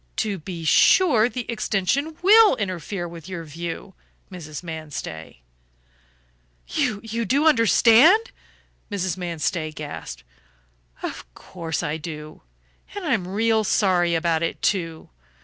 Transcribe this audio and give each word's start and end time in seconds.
To 0.15 0.39
be 0.39 0.65
sure, 0.65 1.29
the 1.29 1.45
extension 1.47 2.17
WILL 2.23 2.55
interfere 2.55 3.07
with 3.07 3.29
your 3.29 3.43
view, 3.43 3.93
Mrs. 4.31 4.63
Manstey." 4.63 5.43
"You 6.67 7.23
do 7.23 7.45
understand?" 7.45 8.31
Mrs. 8.91 9.15
Manstey 9.15 9.71
gasped. 9.71 10.23
"Of 11.03 11.31
course 11.35 11.83
I 11.83 11.97
do. 11.97 12.41
And 12.95 13.05
I'm 13.05 13.27
real 13.27 13.63
sorry 13.63 14.15
about 14.15 14.41
it, 14.41 14.59
too. 14.63 15.11